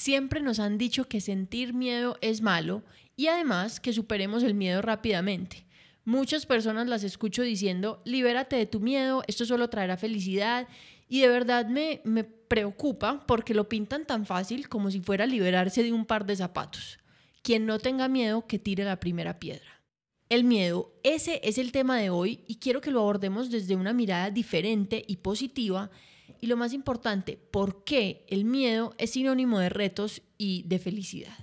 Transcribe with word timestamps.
Siempre 0.00 0.40
nos 0.40 0.60
han 0.60 0.78
dicho 0.78 1.08
que 1.08 1.20
sentir 1.20 1.74
miedo 1.74 2.16
es 2.22 2.40
malo 2.40 2.82
y 3.16 3.26
además 3.26 3.80
que 3.80 3.92
superemos 3.92 4.42
el 4.42 4.54
miedo 4.54 4.80
rápidamente. 4.80 5.66
Muchas 6.06 6.46
personas 6.46 6.88
las 6.88 7.04
escucho 7.04 7.42
diciendo, 7.42 8.00
libérate 8.06 8.56
de 8.56 8.64
tu 8.64 8.80
miedo, 8.80 9.22
esto 9.26 9.44
solo 9.44 9.68
traerá 9.68 9.98
felicidad 9.98 10.68
y 11.06 11.20
de 11.20 11.28
verdad 11.28 11.66
me, 11.66 12.00
me 12.04 12.24
preocupa 12.24 13.26
porque 13.26 13.52
lo 13.52 13.68
pintan 13.68 14.06
tan 14.06 14.24
fácil 14.24 14.70
como 14.70 14.90
si 14.90 15.00
fuera 15.00 15.26
liberarse 15.26 15.82
de 15.82 15.92
un 15.92 16.06
par 16.06 16.24
de 16.24 16.36
zapatos. 16.36 16.98
Quien 17.42 17.66
no 17.66 17.78
tenga 17.78 18.08
miedo, 18.08 18.46
que 18.46 18.58
tire 18.58 18.84
la 18.84 19.00
primera 19.00 19.38
piedra. 19.38 19.82
El 20.30 20.44
miedo, 20.44 20.94
ese 21.02 21.42
es 21.44 21.58
el 21.58 21.72
tema 21.72 21.98
de 21.98 22.08
hoy 22.08 22.40
y 22.46 22.56
quiero 22.56 22.80
que 22.80 22.90
lo 22.90 23.00
abordemos 23.00 23.50
desde 23.50 23.76
una 23.76 23.92
mirada 23.92 24.30
diferente 24.30 25.04
y 25.06 25.16
positiva 25.16 25.90
y 26.40 26.46
lo 26.46 26.56
más 26.56 26.72
importante, 26.72 27.36
por 27.36 27.84
qué 27.84 28.24
el 28.28 28.44
miedo 28.44 28.94
es 28.98 29.12
sinónimo 29.12 29.58
de 29.58 29.68
retos 29.68 30.22
y 30.38 30.62
de 30.64 30.78
felicidad. 30.78 31.36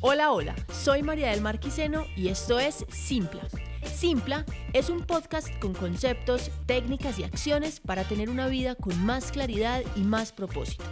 Hola, 0.00 0.30
hola, 0.30 0.56
soy 0.72 1.02
María 1.02 1.30
del 1.30 1.40
Marquiseno 1.40 2.04
y 2.16 2.28
esto 2.28 2.58
es 2.58 2.86
Simpla. 2.88 3.46
Simpla 3.84 4.46
es 4.72 4.90
un 4.90 5.02
podcast 5.04 5.48
con 5.58 5.74
conceptos, 5.74 6.50
técnicas 6.66 7.18
y 7.18 7.24
acciones 7.24 7.80
para 7.80 8.04
tener 8.04 8.30
una 8.30 8.46
vida 8.46 8.76
con 8.76 9.04
más 9.04 9.32
claridad 9.32 9.82
y 9.96 10.02
más 10.02 10.32
propósito. 10.32 10.84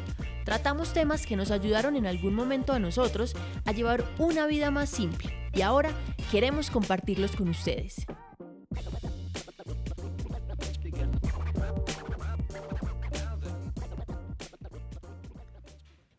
Tratamos 0.44 0.92
temas 0.92 1.24
que 1.24 1.36
nos 1.36 1.50
ayudaron 1.50 1.96
en 1.96 2.06
algún 2.06 2.34
momento 2.34 2.72
a 2.72 2.78
nosotros 2.78 3.34
a 3.64 3.72
llevar 3.72 4.05
una 4.18 4.46
vida 4.46 4.70
más 4.70 4.91
simple 4.91 5.32
y 5.55 5.62
ahora 5.62 5.91
queremos 6.30 6.70
compartirlos 6.70 7.36
con 7.36 7.48
ustedes. 7.48 8.06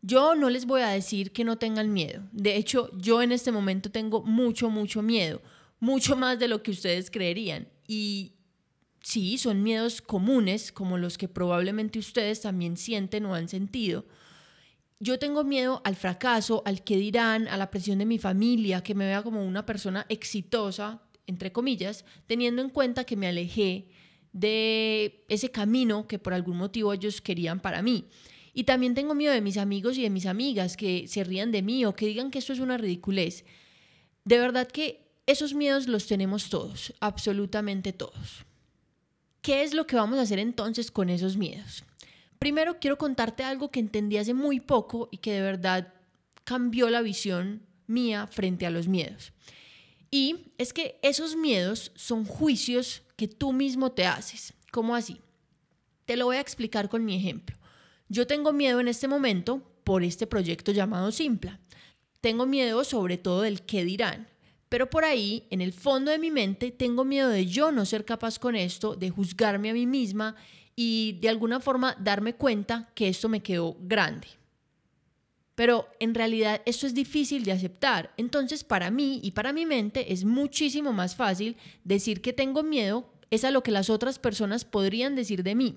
Yo 0.08 0.36
no 0.36 0.50
les 0.50 0.66
voy 0.66 0.80
a 0.80 0.88
decir 0.88 1.34
que 1.34 1.44
no 1.44 1.58
tengan 1.58 1.92
miedo. 1.92 2.24
De 2.32 2.56
hecho, 2.56 2.90
yo 2.98 3.22
en 3.22 3.34
este 3.34 3.52
momento 3.52 3.92
tengo 3.92 4.24
mucho, 4.24 4.70
mucho 4.70 5.02
miedo, 5.02 5.42
mucho 5.82 6.16
más 6.16 6.40
de 6.40 6.48
lo 6.48 6.64
que 6.64 6.72
ustedes 6.72 7.12
creerían. 7.12 7.68
Y 7.90 8.32
sí, 9.04 9.38
son 9.38 9.64
miedos 9.64 10.02
comunes, 10.02 10.72
como 10.72 10.98
los 10.98 11.18
que 11.18 11.28
probablemente 11.28 12.00
ustedes 12.00 12.40
también 12.40 12.78
sienten 12.78 13.26
o 13.26 13.36
han 13.36 13.50
sentido. 13.50 14.06
Yo 15.02 15.20
tengo 15.20 15.44
miedo 15.44 15.82
al 15.84 15.98
fracaso, 15.98 16.64
al 16.66 16.86
que 16.86 16.96
dirán, 16.96 17.50
a 17.50 17.58
la 17.58 17.70
presión 17.70 18.00
de 18.00 18.06
mi 18.06 18.18
familia, 18.18 18.84
que 18.84 18.96
me 18.96 19.08
vea 19.08 19.24
como 19.24 19.46
una 19.46 19.66
persona 19.66 20.06
exitosa, 20.08 21.02
entre 21.26 21.52
comillas, 21.52 22.06
teniendo 22.28 22.62
en 22.62 22.70
cuenta 22.70 23.04
que 23.04 23.18
me 23.18 23.28
alejé 23.28 23.90
de 24.32 25.26
ese 25.28 25.52
camino 25.52 26.08
que 26.08 26.18
por 26.18 26.34
algún 26.34 26.56
motivo 26.56 26.94
ellos 26.94 27.20
querían 27.20 27.60
para 27.60 27.82
mí. 27.82 28.06
Y 28.58 28.64
también 28.64 28.96
tengo 28.96 29.14
miedo 29.14 29.32
de 29.34 29.42
mis 29.42 29.58
amigos 29.58 30.00
y 30.00 30.02
de 30.02 30.10
mis 30.10 30.26
amigas 30.26 30.78
que 30.78 31.08
se 31.08 31.24
rían 31.24 31.52
de 31.52 31.62
mí 31.62 31.86
o 31.86 31.94
que 31.94 32.08
digan 32.08 32.32
que 32.32 32.40
esto 32.40 32.54
es 32.54 32.60
una 32.60 32.76
ridiculez. 32.76 33.46
De 34.26 34.40
verdad 34.40 34.68
que 34.68 35.06
esos 35.28 35.54
miedos 35.54 35.88
los 35.88 36.08
tenemos 36.08 36.50
todos, 36.50 36.92
absolutamente 37.00 37.94
todos. 37.94 38.48
¿Qué 39.44 39.62
es 39.62 39.76
lo 39.76 39.86
que 39.86 39.96
vamos 39.96 40.18
a 40.18 40.24
hacer 40.24 40.40
entonces 40.40 40.90
con 40.90 41.12
esos 41.12 41.38
miedos? 41.38 41.84
Primero 42.40 42.80
quiero 42.80 42.98
contarte 42.98 43.44
algo 43.44 43.70
que 43.70 43.80
entendí 43.80 44.18
hace 44.18 44.34
muy 44.34 44.60
poco 44.60 45.08
y 45.12 45.18
que 45.18 45.34
de 45.34 45.42
verdad 45.44 45.94
cambió 46.44 46.90
la 46.90 47.04
visión 47.04 47.62
mía 47.86 48.26
frente 48.26 48.66
a 48.66 48.72
los 48.72 48.88
miedos. 48.88 49.34
Y 50.10 50.48
es 50.58 50.74
que 50.74 50.98
esos 51.04 51.36
miedos 51.36 51.92
son 51.94 52.26
juicios 52.26 53.04
que 53.18 53.28
tú 53.28 53.54
mismo 53.54 53.92
te 53.92 54.08
haces. 54.08 54.56
¿Cómo 54.72 54.96
así? 54.96 55.22
Te 56.08 56.18
lo 56.18 56.26
voy 56.26 56.38
a 56.38 56.42
explicar 56.42 56.90
con 56.90 57.06
mi 57.06 57.16
ejemplo. 57.16 57.56
Yo 58.10 58.28
tengo 58.28 58.54
miedo 58.54 58.80
en 58.80 58.88
este 58.88 59.08
momento 59.08 59.62
por 59.84 60.04
este 60.04 60.28
proyecto 60.28 60.72
llamado 60.72 61.12
Simpla. 61.12 61.60
Tengo 62.22 62.46
miedo 62.46 62.84
sobre 62.84 63.18
todo 63.18 63.42
del 63.42 63.62
qué 63.62 63.84
dirán, 63.84 64.28
pero 64.70 64.90
por 64.90 65.06
ahí, 65.06 65.48
en 65.50 65.62
el 65.62 65.74
fondo 65.74 66.12
de 66.12 66.20
mi 66.20 66.32
mente, 66.32 66.72
tengo 66.72 67.06
miedo 67.06 67.30
de 67.30 67.46
yo 67.46 67.72
no 67.72 67.86
ser 67.86 68.06
capaz 68.06 68.40
con 68.40 68.56
esto, 68.56 68.96
de 68.96 69.10
juzgarme 69.10 69.70
a 69.70 69.74
mí 69.74 69.86
misma 69.86 70.36
y 70.76 71.18
de 71.22 71.30
alguna 71.30 71.60
forma 71.60 71.96
darme 72.00 72.34
cuenta 72.34 72.90
que 72.94 73.08
esto 73.08 73.30
me 73.30 73.42
quedó 73.42 73.78
grande. 73.82 74.28
Pero 75.56 75.88
en 76.00 76.14
realidad 76.14 76.62
esto 76.66 76.86
es 76.86 76.94
difícil 76.94 77.44
de 77.44 77.52
aceptar. 77.52 78.14
Entonces 78.18 78.64
para 78.64 78.92
mí 78.92 79.20
y 79.24 79.32
para 79.32 79.54
mi 79.54 79.66
mente 79.66 80.14
es 80.14 80.24
muchísimo 80.24 80.94
más 80.94 81.16
fácil 81.16 81.58
decir 81.84 82.22
que 82.22 82.32
tengo 82.32 82.62
miedo 82.62 83.10
es 83.32 83.44
a 83.44 83.52
lo 83.52 83.64
que 83.64 83.72
las 83.72 83.90
otras 83.90 84.20
personas 84.20 84.66
podrían 84.66 85.16
decir 85.16 85.44
de 85.44 85.56
mí. 85.56 85.76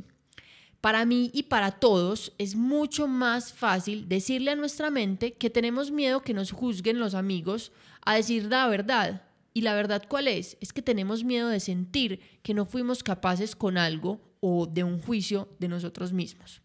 Para 0.81 1.05
mí 1.05 1.31
y 1.35 1.45
para 1.45 1.73
todos 1.73 2.33
es 2.39 2.57
mucho 2.57 3.07
más 3.07 3.53
fácil 3.53 4.09
decirle 4.09 4.53
a 4.53 4.57
nuestra 4.57 4.91
mente 4.91 5.33
que 5.33 5.51
tenemos 5.51 5.91
miedo 5.91 6.23
que 6.23 6.33
nos 6.33 6.53
juzguen 6.53 6.99
los 6.99 7.15
amigos 7.15 7.71
a 8.05 8.15
decir 8.15 8.45
la 8.47 8.67
verdad. 8.67 9.23
¿Y 9.53 9.63
la 9.63 9.75
verdad 9.75 10.05
cuál 10.09 10.29
es? 10.29 10.57
Es 10.61 10.73
que 10.73 10.81
tenemos 10.81 11.25
miedo 11.25 11.49
de 11.49 11.61
sentir 11.61 12.21
que 12.43 12.55
no 12.55 12.65
fuimos 12.65 13.03
capaces 13.03 13.57
con 13.57 13.77
algo 13.77 14.21
o 14.41 14.67
de 14.67 14.85
un 14.85 15.01
juicio 15.01 15.49
de 15.59 15.69
nosotros 15.69 16.13
mismos. 16.13 16.63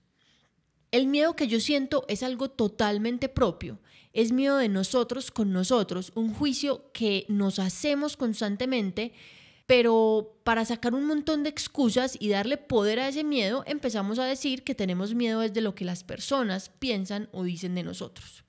El 0.92 1.08
miedo 1.08 1.36
que 1.36 1.48
yo 1.48 1.60
siento 1.60 2.06
es 2.08 2.24
algo 2.24 2.50
totalmente 2.50 3.28
propio. 3.28 3.80
Es 4.14 4.32
miedo 4.32 4.58
de 4.58 4.70
nosotros 4.70 5.30
con 5.30 5.52
nosotros, 5.52 6.14
un 6.16 6.34
juicio 6.34 6.90
que 6.94 7.26
nos 7.28 7.60
hacemos 7.60 8.16
constantemente 8.16 9.12
pero 9.66 10.40
para 10.44 10.66
sacar 10.66 10.94
un 10.94 11.06
montón 11.06 11.44
de 11.44 11.50
excusas 11.50 12.18
y 12.20 12.30
darle 12.30 12.58
poder 12.58 13.00
a 13.00 13.08
ese 13.08 13.24
miedo, 13.24 13.64
empezamos 13.66 14.20
a 14.20 14.26
decir 14.26 14.64
que 14.64 14.76
tenemos 14.76 15.16
miedo 15.16 15.40
desde 15.40 15.62
lo 15.62 15.74
que 15.74 15.86
las 15.86 16.04
personas 16.04 16.70
piensan 16.70 17.30
o 17.32 17.44
dicen 17.44 17.74
de 17.74 17.84
nosotros. 17.84 18.44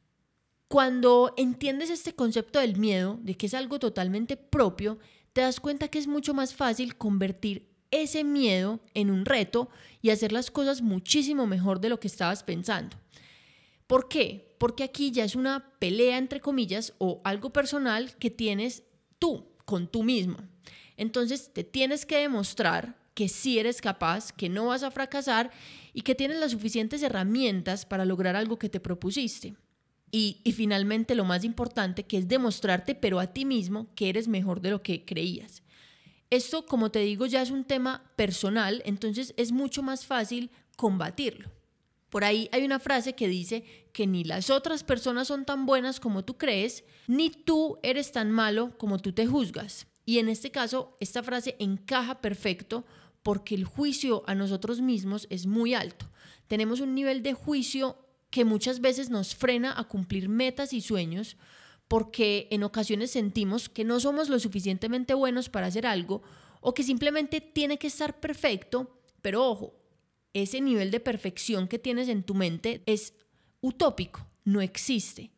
Cuando 0.68 1.32
entiendes 1.36 1.90
este 1.90 2.14
concepto 2.14 2.58
del 2.58 2.76
miedo, 2.76 3.18
de 3.22 3.34
que 3.36 3.46
es 3.46 3.54
algo 3.54 3.78
totalmente 3.78 4.36
propio, 4.36 4.98
te 5.32 5.40
das 5.40 5.60
cuenta 5.60 5.88
que 5.88 5.98
es 5.98 6.06
mucho 6.06 6.34
más 6.34 6.54
fácil 6.54 6.96
convertir 6.96 7.70
ese 7.90 8.24
miedo 8.24 8.80
en 8.94 9.10
un 9.10 9.24
reto 9.24 9.68
y 10.02 10.10
hacer 10.10 10.32
las 10.32 10.50
cosas 10.50 10.82
muchísimo 10.82 11.46
mejor 11.46 11.80
de 11.80 11.88
lo 11.88 12.00
que 12.00 12.08
estabas 12.08 12.42
pensando. 12.42 12.96
¿Por 13.86 14.08
qué? 14.08 14.54
Porque 14.58 14.82
aquí 14.82 15.12
ya 15.12 15.24
es 15.24 15.36
una 15.36 15.72
pelea 15.78 16.18
entre 16.18 16.40
comillas 16.40 16.94
o 16.98 17.20
algo 17.24 17.52
personal 17.52 18.16
que 18.16 18.30
tienes 18.30 18.82
tú 19.18 19.46
con 19.64 19.86
tú 19.86 20.02
mismo. 20.02 20.38
Entonces 20.96 21.52
te 21.52 21.64
tienes 21.64 22.06
que 22.06 22.18
demostrar 22.18 22.96
que 23.14 23.28
sí 23.28 23.58
eres 23.58 23.80
capaz, 23.80 24.30
que 24.30 24.50
no 24.50 24.66
vas 24.66 24.82
a 24.82 24.90
fracasar 24.90 25.50
y 25.94 26.02
que 26.02 26.14
tienes 26.14 26.38
las 26.38 26.52
suficientes 26.52 27.02
herramientas 27.02 27.86
para 27.86 28.04
lograr 28.04 28.36
algo 28.36 28.58
que 28.58 28.68
te 28.68 28.78
propusiste. 28.78 29.56
Y, 30.12 30.40
finalmente 30.54 31.14
lo 31.14 31.24
más 31.24 31.44
importante, 31.44 32.04
que 32.04 32.18
es 32.18 32.28
demostrarte, 32.28 32.94
pero 32.94 33.18
a 33.18 33.26
ti 33.26 33.44
mismo, 33.44 33.88
que 33.94 34.08
eres 34.08 34.28
mejor 34.28 34.60
de 34.60 34.70
lo 34.70 34.82
que 34.82 35.04
creías. 35.04 35.62
Esto, 36.30 36.66
como 36.66 36.90
te 36.90 37.00
digo, 37.00 37.26
ya 37.26 37.42
es 37.42 37.50
un 37.50 37.64
tema 37.64 38.02
personal, 38.16 38.82
entonces 38.84 39.34
es 39.36 39.52
mucho 39.52 39.82
más 39.82 40.06
fácil 40.06 40.50
combatirlo. 40.76 41.50
Por 42.10 42.24
ahí 42.24 42.48
hay 42.52 42.64
una 42.64 42.78
frase 42.78 43.14
que 43.14 43.28
dice 43.28 43.64
que 43.92 44.06
ni 44.06 44.24
las 44.24 44.50
otras 44.50 44.84
personas 44.84 45.28
son 45.28 45.44
tan 45.44 45.66
buenas 45.66 46.00
como 46.00 46.24
tú 46.24 46.36
crees, 46.36 46.84
ni 47.06 47.30
tú 47.30 47.78
eres 47.82 48.12
tan 48.12 48.30
malo 48.30 48.76
como 48.78 48.98
tú 48.98 49.12
te 49.12 49.26
juzgas. 49.26 49.86
Y 50.06 50.20
en 50.20 50.30
este 50.30 50.50
caso, 50.50 50.96
esta 51.00 51.22
frase 51.22 51.56
encaja 51.58 52.22
perfecto 52.22 52.86
porque 53.22 53.56
el 53.56 53.64
juicio 53.64 54.22
a 54.26 54.36
nosotros 54.36 54.80
mismos 54.80 55.26
es 55.30 55.46
muy 55.46 55.74
alto. 55.74 56.06
Tenemos 56.46 56.80
un 56.80 56.94
nivel 56.94 57.24
de 57.24 57.34
juicio 57.34 57.98
que 58.30 58.44
muchas 58.44 58.80
veces 58.80 59.10
nos 59.10 59.34
frena 59.34 59.78
a 59.78 59.84
cumplir 59.84 60.28
metas 60.28 60.72
y 60.72 60.80
sueños 60.80 61.36
porque 61.88 62.48
en 62.50 62.62
ocasiones 62.62 63.10
sentimos 63.10 63.68
que 63.68 63.84
no 63.84 63.98
somos 63.98 64.28
lo 64.28 64.38
suficientemente 64.38 65.12
buenos 65.14 65.48
para 65.48 65.66
hacer 65.66 65.86
algo 65.86 66.22
o 66.60 66.72
que 66.72 66.84
simplemente 66.84 67.40
tiene 67.40 67.78
que 67.78 67.88
estar 67.88 68.20
perfecto, 68.20 69.00
pero 69.22 69.44
ojo, 69.44 69.74
ese 70.32 70.60
nivel 70.60 70.90
de 70.90 71.00
perfección 71.00 71.66
que 71.66 71.78
tienes 71.78 72.08
en 72.08 72.22
tu 72.22 72.34
mente 72.34 72.82
es 72.86 73.14
utópico, 73.60 74.26
no 74.44 74.60
existe. 74.60 75.32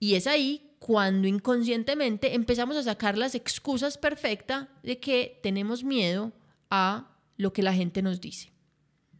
Y 0.00 0.14
es 0.14 0.26
ahí 0.26 0.63
cuando 0.84 1.26
inconscientemente 1.26 2.34
empezamos 2.34 2.76
a 2.76 2.82
sacar 2.82 3.16
las 3.16 3.34
excusas 3.34 3.96
perfectas 3.96 4.68
de 4.82 5.00
que 5.00 5.40
tenemos 5.42 5.82
miedo 5.82 6.30
a 6.68 7.10
lo 7.38 7.54
que 7.54 7.62
la 7.62 7.72
gente 7.72 8.02
nos 8.02 8.20
dice. 8.20 8.52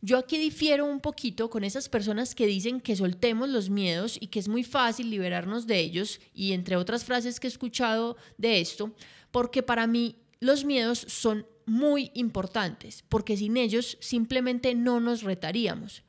Yo 0.03 0.19
aquí 0.19 0.37
difiero 0.37 0.85
un 0.85 1.01
poquito 1.01 1.49
con 1.49 1.65
esas 1.65 1.89
personas 1.89 2.35
que 2.35 2.47
dicen 2.47 2.83
que 2.83 2.97
soltemos 2.97 3.49
los 3.49 3.71
miedos 3.71 4.19
y 4.21 4.27
que 4.27 4.41
es 4.41 4.49
muy 4.49 4.63
fácil 4.63 5.09
liberarnos 5.09 5.67
de 5.67 5.81
ellos 5.81 6.21
y 6.35 6.53
entre 6.53 6.77
otras 6.77 7.03
frases 7.03 7.41
que 7.41 7.47
he 7.47 7.49
escuchado 7.49 8.19
de 8.37 8.61
esto, 8.61 8.95
porque 9.31 9.63
para 9.63 9.87
mí 9.87 10.17
los 10.41 10.67
miedos 10.67 10.99
son 11.09 11.47
muy 11.65 12.11
importantes, 12.13 13.05
porque 13.09 13.39
sin 13.39 13.57
ellos 13.57 13.97
simplemente 14.03 14.75
no 14.75 15.01
nos 15.01 15.23
retaríamos. 15.23 16.03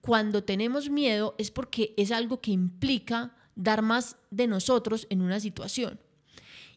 Cuando 0.00 0.42
tenemos 0.42 0.88
miedo 0.88 1.34
es 1.36 1.50
porque 1.50 1.92
es 1.98 2.12
algo 2.12 2.40
que 2.40 2.52
implica 2.52 3.36
dar 3.54 3.82
más 3.82 4.16
de 4.30 4.46
nosotros 4.46 5.06
en 5.10 5.20
una 5.22 5.40
situación. 5.40 5.98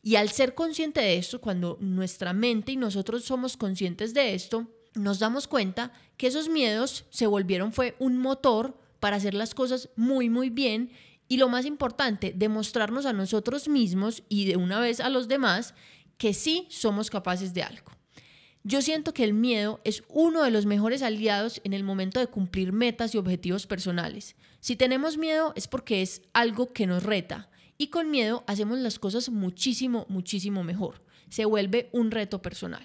Y 0.01 0.17
al 0.17 0.29
ser 0.29 0.53
consciente 0.53 1.01
de 1.01 1.17
esto, 1.17 1.41
cuando 1.41 1.77
nuestra 1.81 2.31
mente 2.33 2.71
y 2.71 2.77
nosotros 2.77 3.23
somos 3.23 3.57
conscientes 3.57 4.13
de 4.13 4.35
esto, 4.35 4.67
nos 4.93 5.19
damos 5.19 5.47
cuenta 5.47 5.91
que 6.17 6.27
esos 6.27 6.47
miedos 6.47 7.05
se 7.09 7.27
volvieron 7.27 7.73
fue 7.73 7.95
un 7.99 8.17
motor 8.17 8.77
para 8.99 9.17
hacer 9.17 9.33
las 9.33 9.53
cosas 9.53 9.89
muy, 9.95 10.29
muy 10.29 10.49
bien 10.49 10.91
y 11.27 11.37
lo 11.37 11.49
más 11.49 11.65
importante, 11.65 12.33
demostrarnos 12.35 13.05
a 13.05 13.13
nosotros 13.13 13.67
mismos 13.67 14.23
y 14.29 14.45
de 14.45 14.57
una 14.57 14.79
vez 14.79 14.99
a 14.99 15.09
los 15.09 15.27
demás 15.27 15.73
que 16.17 16.33
sí 16.33 16.67
somos 16.69 17.09
capaces 17.09 17.53
de 17.53 17.63
algo. 17.63 17.94
Yo 18.67 18.81
siento 18.81 19.13
que 19.13 19.23
el 19.23 19.35
miedo 19.35 19.79
es 19.83 20.03
uno 20.09 20.41
de 20.41 20.49
los 20.49 20.65
mejores 20.65 21.03
aliados 21.03 21.61
en 21.63 21.73
el 21.73 21.83
momento 21.83 22.19
de 22.19 22.25
cumplir 22.25 22.73
metas 22.73 23.13
y 23.13 23.19
objetivos 23.19 23.67
personales. 23.67 24.35
Si 24.59 24.75
tenemos 24.75 25.19
miedo 25.19 25.53
es 25.55 25.67
porque 25.67 26.01
es 26.01 26.23
algo 26.33 26.73
que 26.73 26.87
nos 26.87 27.03
reta 27.03 27.51
y 27.77 27.89
con 27.89 28.09
miedo 28.09 28.43
hacemos 28.47 28.79
las 28.79 28.97
cosas 28.97 29.29
muchísimo, 29.29 30.07
muchísimo 30.09 30.63
mejor. 30.63 31.03
Se 31.29 31.45
vuelve 31.45 31.89
un 31.91 32.09
reto 32.09 32.41
personal. 32.41 32.83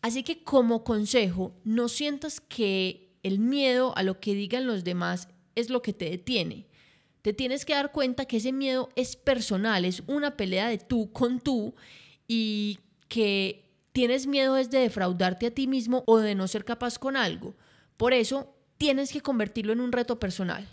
Así 0.00 0.22
que 0.22 0.42
como 0.42 0.84
consejo, 0.84 1.54
no 1.64 1.90
sientas 1.90 2.40
que 2.40 3.12
el 3.22 3.40
miedo 3.40 3.92
a 3.98 4.02
lo 4.02 4.20
que 4.20 4.32
digan 4.32 4.66
los 4.66 4.84
demás 4.84 5.28
es 5.54 5.68
lo 5.68 5.82
que 5.82 5.92
te 5.92 6.08
detiene. 6.08 6.66
Te 7.20 7.34
tienes 7.34 7.66
que 7.66 7.74
dar 7.74 7.92
cuenta 7.92 8.24
que 8.24 8.38
ese 8.38 8.52
miedo 8.52 8.88
es 8.96 9.16
personal, 9.16 9.84
es 9.84 10.02
una 10.06 10.38
pelea 10.38 10.70
de 10.70 10.78
tú 10.78 11.12
con 11.12 11.40
tú 11.40 11.74
y 12.26 12.78
que 13.08 13.69
tienes 13.92 14.26
miedo 14.26 14.56
es 14.56 14.70
de 14.70 14.80
defraudarte 14.80 15.46
a 15.46 15.54
ti 15.54 15.66
mismo 15.66 16.04
o 16.06 16.18
de 16.18 16.34
no 16.34 16.48
ser 16.48 16.64
capaz 16.64 16.98
con 16.98 17.16
algo. 17.16 17.54
Por 17.96 18.12
eso 18.12 18.54
tienes 18.78 19.12
que 19.12 19.20
convertirlo 19.20 19.72
en 19.72 19.80
un 19.80 19.92
reto 19.92 20.18
personal. 20.18 20.68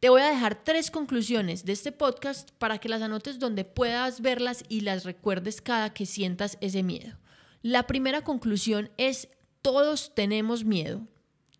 Te 0.00 0.08
voy 0.08 0.22
a 0.22 0.30
dejar 0.30 0.64
tres 0.64 0.90
conclusiones 0.90 1.64
de 1.64 1.72
este 1.72 1.92
podcast 1.92 2.50
para 2.52 2.78
que 2.78 2.88
las 2.88 3.02
anotes 3.02 3.38
donde 3.38 3.64
puedas 3.64 4.22
verlas 4.22 4.64
y 4.68 4.80
las 4.80 5.04
recuerdes 5.04 5.60
cada 5.60 5.92
que 5.92 6.06
sientas 6.06 6.56
ese 6.62 6.82
miedo. 6.82 7.18
La 7.62 7.86
primera 7.86 8.22
conclusión 8.22 8.90
es, 8.96 9.28
todos 9.60 10.14
tenemos 10.14 10.64
miedo, 10.64 11.06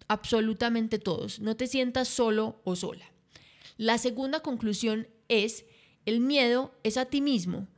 absolutamente 0.09 0.99
todos, 0.99 1.41
no 1.41 1.55
te 1.55 1.67
sientas 1.67 2.09
solo 2.09 2.63
o 2.65 2.77
sola. 2.77 3.05
La 3.77 3.99
segunda 3.99 4.41
conclusión 4.41 5.07
es, 5.29 5.67
el 6.07 6.21
miedo 6.21 6.75
es 6.83 6.97
a 6.97 7.05
ti 7.05 7.21
mismo. 7.21 7.69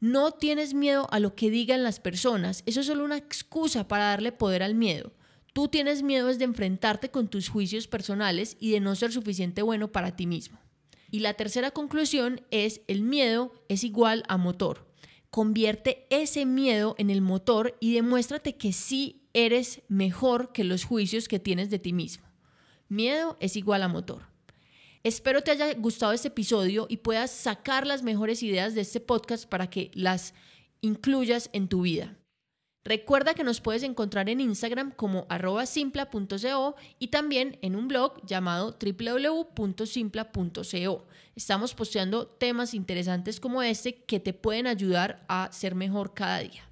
No 0.00 0.30
tienes 0.30 0.74
miedo 0.74 1.08
a 1.10 1.18
lo 1.18 1.34
que 1.34 1.50
digan 1.50 1.82
las 1.82 1.98
personas, 1.98 2.62
eso 2.66 2.80
es 2.80 2.86
solo 2.86 3.04
una 3.04 3.16
excusa 3.16 3.88
para 3.88 4.04
darle 4.04 4.30
poder 4.30 4.62
al 4.62 4.76
miedo. 4.76 5.12
Tú 5.52 5.66
tienes 5.66 6.02
miedo 6.02 6.32
de 6.32 6.44
enfrentarte 6.44 7.10
con 7.10 7.26
tus 7.26 7.48
juicios 7.48 7.88
personales 7.88 8.56
y 8.60 8.70
de 8.70 8.80
no 8.80 8.94
ser 8.94 9.10
suficiente 9.10 9.62
bueno 9.62 9.90
para 9.90 10.14
ti 10.14 10.26
mismo. 10.26 10.60
Y 11.10 11.20
la 11.20 11.34
tercera 11.34 11.72
conclusión 11.72 12.42
es 12.50 12.80
el 12.86 13.02
miedo 13.02 13.52
es 13.68 13.82
igual 13.82 14.22
a 14.28 14.36
motor. 14.36 14.86
Convierte 15.30 16.06
ese 16.10 16.46
miedo 16.46 16.94
en 16.98 17.10
el 17.10 17.20
motor 17.20 17.76
y 17.80 17.94
demuéstrate 17.94 18.56
que 18.56 18.72
sí 18.72 19.22
eres 19.32 19.82
mejor 19.88 20.52
que 20.52 20.64
los 20.64 20.84
juicios 20.84 21.26
que 21.26 21.40
tienes 21.40 21.70
de 21.70 21.78
ti 21.78 21.92
mismo. 21.92 22.26
Miedo 22.88 23.36
es 23.40 23.56
igual 23.56 23.82
a 23.82 23.88
motor. 23.88 24.22
Espero 25.04 25.42
te 25.42 25.52
haya 25.52 25.72
gustado 25.74 26.12
este 26.12 26.28
episodio 26.28 26.86
y 26.88 26.98
puedas 26.98 27.30
sacar 27.30 27.86
las 27.86 28.02
mejores 28.02 28.42
ideas 28.42 28.74
de 28.74 28.80
este 28.80 29.00
podcast 29.00 29.48
para 29.48 29.70
que 29.70 29.90
las 29.94 30.34
incluyas 30.80 31.50
en 31.52 31.68
tu 31.68 31.82
vida. 31.82 32.16
Recuerda 32.84 33.34
que 33.34 33.44
nos 33.44 33.60
puedes 33.60 33.82
encontrar 33.82 34.30
en 34.30 34.40
Instagram 34.40 34.92
como 34.92 35.26
arroba 35.28 35.66
simpla.co 35.66 36.76
y 36.98 37.08
también 37.08 37.58
en 37.60 37.76
un 37.76 37.86
blog 37.86 38.24
llamado 38.24 38.78
www.simpla.co. 38.80 41.06
Estamos 41.36 41.74
posteando 41.74 42.26
temas 42.26 42.72
interesantes 42.74 43.40
como 43.40 43.62
este 43.62 44.04
que 44.04 44.20
te 44.20 44.32
pueden 44.32 44.66
ayudar 44.66 45.22
a 45.28 45.50
ser 45.52 45.74
mejor 45.74 46.14
cada 46.14 46.38
día. 46.38 46.64